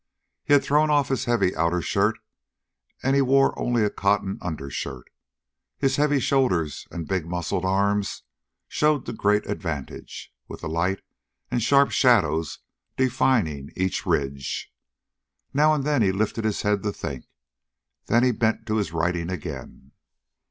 [0.43, 2.17] He had thrown off his heavy outer shirt,
[3.03, 5.07] and he wore only a cotton undershirt.
[5.77, 8.23] His heavy shoulders and big muscled arms
[8.67, 11.03] showed to great advantage, with the light
[11.51, 12.57] and sharp shadows
[12.97, 14.73] defining each ridge.
[15.53, 17.25] Now and then he lifted his head to think.
[18.07, 19.91] Then he bent to his writing again.